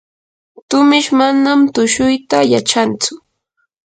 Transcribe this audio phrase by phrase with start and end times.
[0.69, 3.11] tumish manam tushuyta yachantsu.